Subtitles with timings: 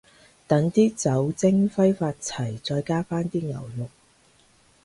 [0.47, 3.87] 等啲酒精揮發齊，再加返啲牛肉